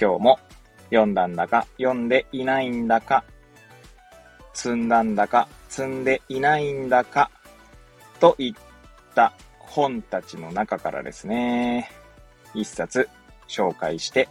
[0.00, 0.38] 今日も
[0.90, 3.24] 読んだんだか、読んでいないんだか、
[4.54, 7.30] 積んだんだか、積んでいないんだか、
[8.20, 8.54] といっ
[9.14, 11.90] た本たちの中からですね、
[12.54, 13.08] 一冊
[13.48, 14.28] 紹介して、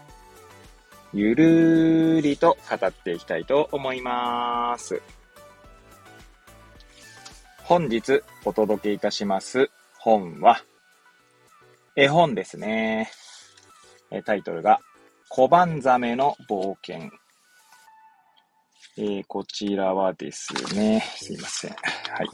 [1.13, 5.01] ゆるーりと語っていきたいと思います。
[7.63, 10.61] 本日お届けいたします本は、
[11.95, 13.09] 絵本ですね。
[14.25, 14.79] タイトルが、
[15.33, 17.09] 小判ザメの冒険。
[18.97, 21.71] えー、こちらはですね、すいません。
[21.71, 22.27] はい。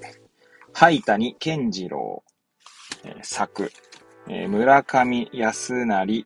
[0.73, 2.23] 灰谷健次郎
[3.05, 3.71] えー、作、
[4.27, 6.25] えー、村上康成、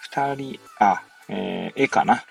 [0.00, 2.24] 二人、あ、えー、絵かな。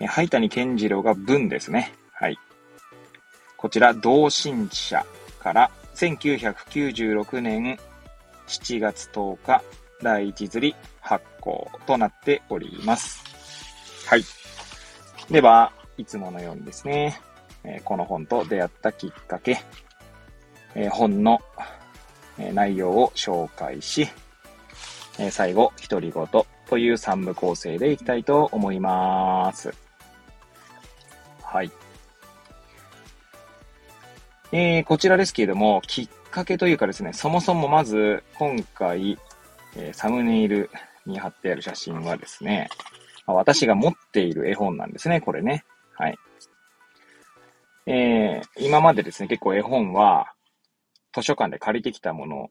[0.00, 1.92] えー、灰谷健次郎が文ですね。
[2.12, 2.36] はい。
[3.56, 5.06] こちら、同心者
[5.38, 7.78] から1996年
[8.48, 9.62] 7月10日、
[10.02, 13.22] 第一釣り発行となっております。
[14.06, 14.24] はい。
[15.30, 17.20] では、いつものようにですね、
[17.64, 19.58] え、この本と出会ったきっかけ、
[20.74, 21.40] え本の、
[22.38, 24.08] え内容を紹介し、
[25.18, 26.26] え最後、独り言
[26.68, 29.74] という3部構成でいきたいと思います。
[31.42, 31.70] はい。
[34.52, 39.18] えー、こちらですけれども、きっかけというかですね、そもそもまず、今回、
[39.78, 40.70] えー、サムネイル
[41.04, 42.68] に貼ってある写真はですね、
[43.26, 45.64] 私が持っている絵本なんですね、これね。
[45.94, 46.18] はい。
[47.86, 50.32] えー、今までですね、結構絵本は、
[51.14, 52.50] 図書館で借りてきたもの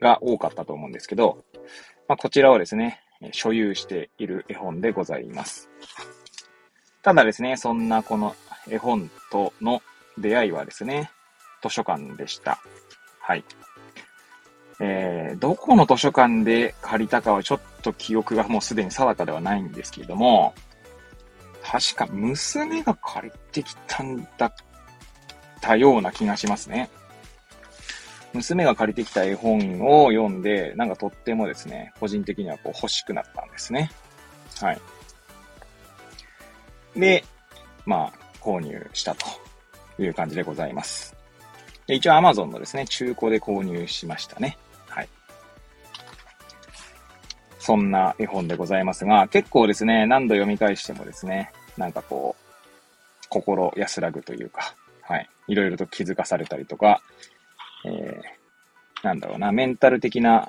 [0.00, 1.44] が多かったと思うんですけど、
[2.08, 3.00] まあ、こちらをですね、
[3.32, 5.70] 所有している絵本でございます。
[7.02, 8.34] ただですね、そんなこの
[8.68, 9.80] 絵本との
[10.18, 11.10] 出会いはですね、
[11.62, 12.58] 図書館でした。
[13.20, 13.44] はい。
[14.78, 20.54] えー、どこの図書館で借りたかはちょっと記憶がもうすでに定かではないんですけれども、
[21.62, 24.54] 確か娘が借りてきたんだっ
[25.60, 26.90] たような気がしますね。
[28.34, 33.90] 娘が借りてきた絵本を読んで、なんかとってもですね、個人的にはこう欲しくなったんですね。
[34.60, 34.80] はい。
[36.94, 37.24] で、
[37.84, 39.26] まあ、購入したと
[39.98, 41.16] いう感じでございます。
[41.88, 44.58] 一応 Amazon のですね、中古で購入しましたね。
[47.66, 55.28] そんな絵本でございますが、結構ですね、何度読み返してもですね、なんかこう、心安らぐというか、はい。
[55.48, 57.02] いろいろと気づかされたりとか、
[57.84, 60.46] えー、なんだろうな、メンタル的な、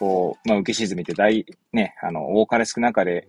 [0.00, 3.28] こう、まあ、浮き沈みって大、ね、あの、多かれ少なかれ、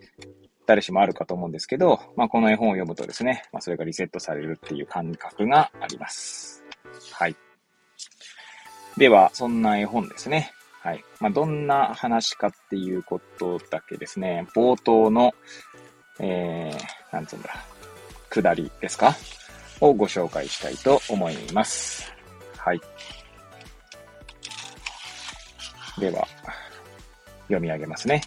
[0.66, 6.64] 誰しもあるかと思うんですけど、まあ、この絵本を読むとですね、まあ、それがリセットされるっていう感覚があります。
[7.12, 7.36] はい。
[8.98, 10.54] では、そんな絵本ですね。
[10.88, 11.04] はい。
[11.20, 15.36] まあ、どんな話かっていうことだけですね、冒頭の、
[16.18, 17.50] えー、なんつうんだ、
[18.30, 19.14] 下りですか？
[19.82, 22.14] をご紹介したいと思います。
[22.56, 22.80] はい。
[26.00, 26.26] では、
[27.48, 28.22] 読み上げますね。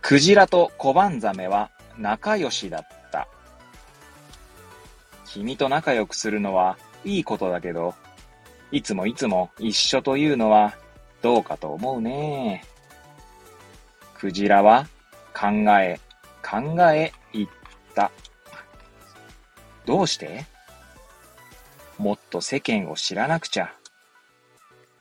[0.00, 3.28] クジラとコバンザメは仲良しだった。
[5.26, 7.94] 君と仲良くするのはいいことだけど、
[8.74, 10.74] いつもいつも一緒というのは
[11.22, 12.64] どうかと思うね。
[14.18, 14.88] クジラは
[15.32, 15.46] 考
[15.78, 16.00] え、
[16.42, 17.48] 考え言っ
[17.94, 18.10] た。
[19.86, 20.46] どうして？
[21.98, 23.72] もっと世間を知らなくちゃ。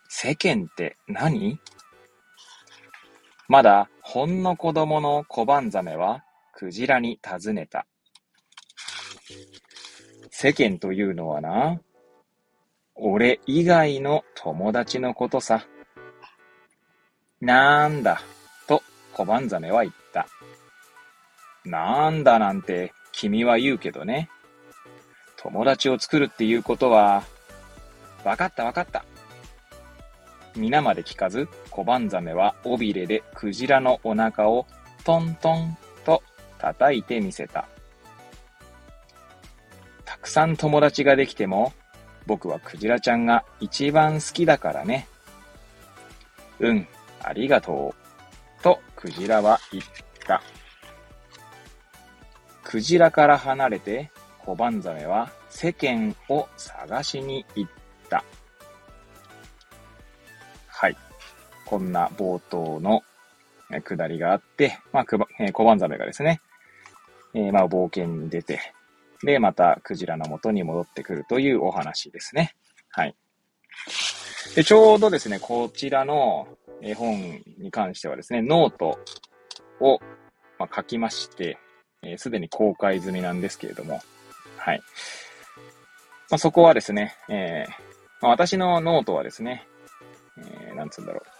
[0.07, 1.59] 世間って何？
[3.47, 7.87] まだほんの子供の小判ザメはクジラに尋ねた。
[10.29, 11.81] 世間というのはな、
[12.95, 15.65] 俺以外の友達のことさ。
[17.41, 18.21] なんだ、
[18.67, 20.27] と小判ザメは言った。
[21.65, 24.29] なんだなんて君は言うけどね。
[25.37, 27.23] 友達を作るっていうことは、
[28.23, 29.03] わかったわかった。
[30.55, 34.67] 皆まで聞かず、小判ザメは尾びれでクジラのお腹を
[35.03, 36.21] トントンと
[36.59, 37.67] 叩いてみせた。
[40.05, 41.73] たくさん友達ができても、
[42.25, 45.07] 僕はクジラちゃんが一番好きだからね。
[46.59, 46.87] うん、
[47.21, 47.93] ありがと
[48.59, 48.63] う。
[48.63, 49.83] と、クジラは言っ
[50.25, 50.41] た。
[52.63, 57.71] クジラから離れて、コバンザメは世間を探しに行っ
[58.09, 58.23] た。
[60.67, 60.97] はい。
[61.65, 63.03] こんな冒頭の
[63.81, 65.05] 下りがあって、まあ、
[65.39, 66.41] えー、コバンザメがですね、
[67.33, 68.59] えー、まあ、冒険に出て、
[69.23, 72.55] で、またクジラの元に戻ってくるというお話ですね。
[72.89, 73.15] はい。
[74.55, 76.47] で、ちょうどですね、こちらの
[76.81, 78.99] 絵本に関してはですね、ノート
[79.79, 79.99] を、
[80.59, 81.57] ま書きまして、
[82.17, 84.01] す、えー、で、に公開済みなんですけれども、
[84.57, 84.81] はい。
[86.29, 87.93] まあ、そこはですね、えー
[88.23, 89.67] まあ、私のノートはですね、
[90.37, 91.32] えー、なんつうんだろう。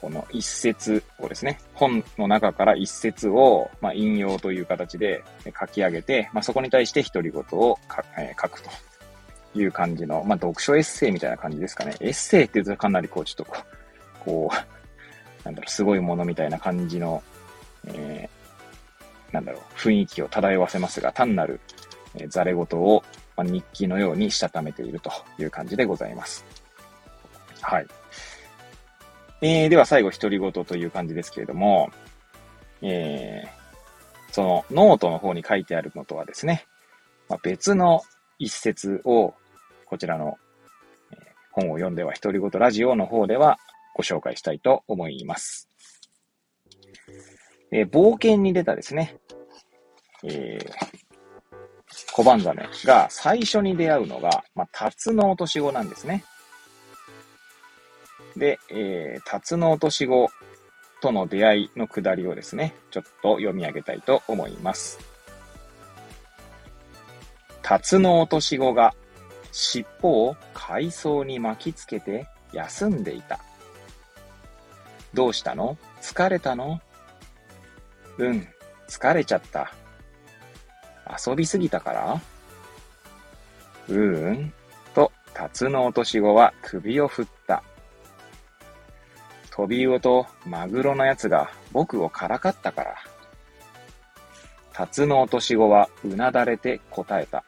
[0.00, 5.22] この一節をですね、本の中から一節を、まあ、引用という形で
[5.58, 8.70] 書き上げて、まあ、そこに対して独り言を書,、えー、書くと
[9.54, 11.94] いう感じの、まあ、読書エッセイみたいな感じですかね。
[12.00, 14.56] エッセイって言うとかなりこう、ちょっとこう、こう、
[15.44, 17.22] なんだろう、すごいものみたいな感じの、
[17.88, 21.60] えー、なんだろう、雰囲気を漂わせますが、単なる、
[22.14, 23.04] えー、ざれ言を、
[23.36, 26.46] まあ、日記のようにしたためているという感じでございます。
[27.60, 27.86] はい。
[29.42, 31.90] えー、では最後、独り言という感じですけれども、
[32.82, 36.66] えー、そのノートの方に書いてあるのとはですね、
[37.28, 38.02] まあ、別の
[38.38, 39.34] 一節を、
[39.86, 40.36] こちらの、
[41.52, 43.58] 本を読んでは独り言ラジオの方では
[43.94, 45.68] ご紹介したいと思います。
[47.72, 49.16] えー、冒険に出たですね、
[50.24, 50.70] えー、
[52.12, 56.24] 小判ザメが最初に出会うのが、まあ、タツノオトシゴなんですね。
[58.40, 60.30] で、えー、タツノオトシゴ
[61.02, 64.98] との出会いのくだりをですね、ちょっと読み上げたいと思います。
[67.60, 68.94] タツノオトシゴが
[69.52, 73.40] 尻尾を海藻に巻きつけて休んでいた。
[75.12, 75.76] どうしたの？
[76.00, 76.80] 疲れたの？
[78.16, 78.48] うん、
[78.88, 79.72] 疲れちゃった。
[81.26, 82.20] 遊びすぎたから？
[83.88, 84.52] うーん、
[84.94, 87.62] と、タツノオトシゴは首を振った。
[89.60, 92.94] トビウオとマグロのやつが僕をからかったから。
[94.72, 97.44] タツノオトシゴはうなだれて答えた。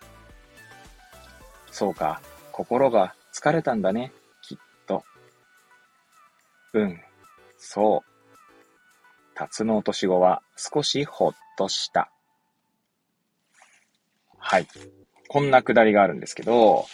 [1.71, 2.21] そうか、
[2.53, 4.13] 心が疲れたんだね、
[4.43, 5.05] きっと。
[6.75, 7.01] うん、
[7.57, 8.37] そう。
[9.35, 12.11] タツノオトシゴは少しほっとした。
[14.37, 14.67] はい。
[15.29, 16.85] こんなくだりがあるんですけど、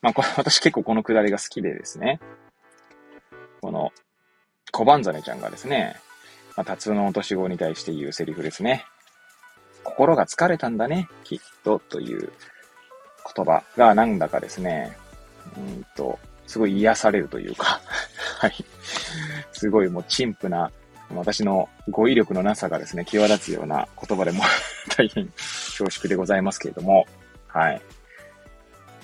[0.00, 2.18] まあ、これ、私結構このくだりが好きでですね。
[3.62, 3.92] この、
[4.72, 5.96] コバンザメちゃんがですね、
[6.56, 8.84] まあ、タツノオトシゴに対して言うセリフですね。
[9.84, 12.32] 心が疲れたんだね、きっと、という
[13.34, 14.96] 言葉がなんだかですね、
[15.56, 17.80] うんと、すごい癒されるというか
[18.40, 18.64] はい。
[19.52, 20.70] すごいもう陳腐な、
[21.14, 24.42] 私の語彙力のなさがですね、際立つような言葉でも
[24.96, 27.06] 大変恐縮でございますけれども、
[27.46, 27.80] はい。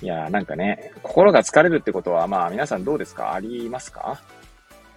[0.01, 3.33] いやーなんかね、心が疲れるってことは、まあ皆さんどうですか？
[3.33, 4.19] ありますか？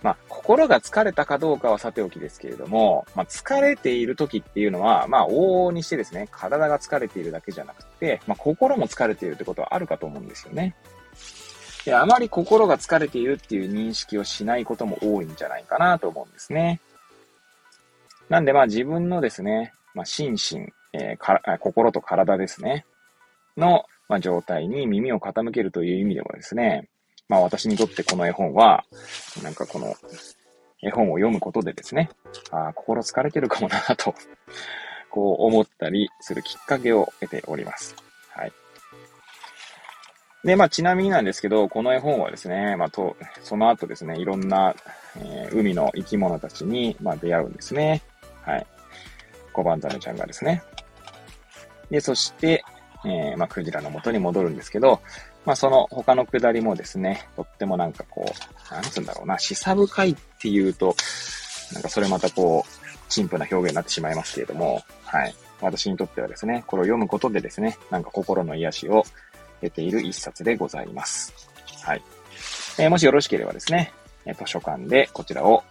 [0.03, 10.75] まあ、心が疲れたかどうかはさておきですけれども、まあ、疲れている時っていうのは、まあ、往々にしてですね、体が疲れているだけじゃなくて、まあ、心も疲れているってことはあるかと思うんですよね。
[11.85, 16.81] で、あまり心が疲れているっていう認識をしないことも多いんじゃないかなと思うんですね。
[18.29, 22.87] なんで、まあ、自分のですね、まあ、心身、えー、か心と体ですね、
[23.57, 26.89] の、まあ、状態に耳を傾けるという意味でもですね、
[27.29, 28.85] まあ私にとってこの絵本は、
[29.43, 29.95] なんかこの
[30.83, 32.11] 絵本を読むことでですね、
[32.51, 34.15] ああ、心疲れてるかもなと、
[35.11, 37.95] こう思ったりするきっかけを得ております。
[38.31, 38.53] はい。
[40.45, 44.75] で、まあちなみになんですけど、この絵本はですね、まあと、その後ですね、いろんな、
[45.17, 48.03] えー、海の生き物たちに、まあ出会うんですね。
[48.43, 48.67] はい。
[49.53, 50.63] コバンザメちゃんがですね。
[51.91, 52.65] で、そして、
[53.05, 55.01] えー、まあクジラの元に戻るんですけど、
[55.45, 58.33] まあその他のくだりもですね、とってもなんかこ
[58.71, 60.95] う、なんつうんだろうな、示唆深いっていうと、
[61.73, 65.35] なんかそれまたこう、陳腐な表現になってしまいますけれども、はい。
[65.61, 69.05] 私にとってはですね、これを読むことでですね、なんか心の癒しを
[69.61, 71.33] 得ている一冊でございます。
[71.83, 72.03] はい。
[72.79, 73.93] えー、もしよろしければですね、
[74.27, 75.63] 図書館でこちらを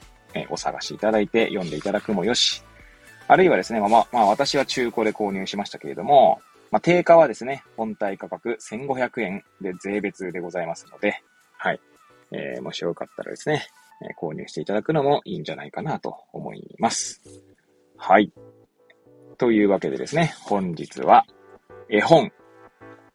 [0.50, 2.64] お探しいただいて読んでいただくもよし、
[3.28, 11.22] あるいはですね、まあ、まあ、私は中古で購入しましたけれども、まあ、定価はですね、本体価格1500円で税別でございますので、
[11.58, 11.82] はい。
[12.32, 13.68] えー、もしよかったらですね、
[14.02, 17.22] え購入していただくのもいいんじゃないかなと思います。
[17.98, 18.32] はい。
[19.38, 21.26] というわけでですね、本日は
[21.90, 22.32] 絵本、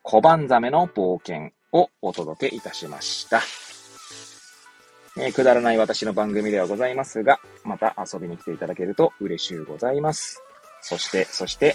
[0.03, 3.41] 小判ザメの冒険をお届けいたしました。
[5.19, 10.43] えー、くだらない私の番組ではございますが、また遊びに来ていただけると嬉しゅうございます。
[10.83, 11.75] そして、そして、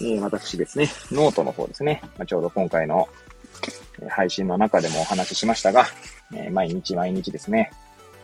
[0.00, 3.08] え、私ですね、ノートの方ですね、ま、ちょうど今回の
[4.08, 5.86] 配信の中でもお話ししましたが、
[6.34, 7.70] え、毎日毎日ですね、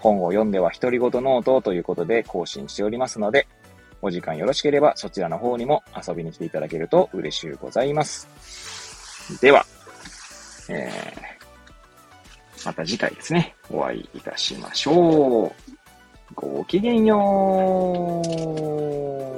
[0.00, 3.46] 本を読んでは独り言ノートということで更新しておりますので、
[4.00, 8.28] お時間よろしければそちらの方にも遊びに来ていただけると嬉しゅうございます。
[9.40, 9.66] では、
[10.68, 15.52] えー、また次回ですね、お会いいたしましょう。
[16.34, 18.22] ごきげんよ
[19.34, 19.37] う。